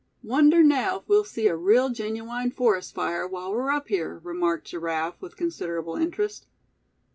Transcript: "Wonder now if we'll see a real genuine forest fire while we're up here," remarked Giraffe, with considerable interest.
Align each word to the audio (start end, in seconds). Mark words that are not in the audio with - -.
"Wonder 0.23 0.63
now 0.63 0.97
if 0.97 1.07
we'll 1.07 1.23
see 1.23 1.45
a 1.45 1.55
real 1.55 1.89
genuine 1.91 2.49
forest 2.49 2.95
fire 2.95 3.27
while 3.27 3.51
we're 3.53 3.69
up 3.69 3.87
here," 3.89 4.19
remarked 4.23 4.65
Giraffe, 4.65 5.21
with 5.21 5.37
considerable 5.37 5.95
interest. 5.95 6.47